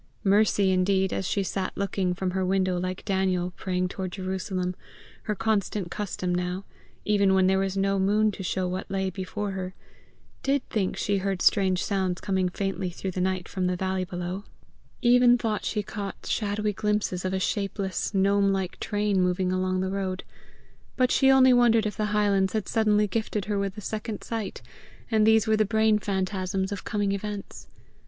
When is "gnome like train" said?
18.11-19.21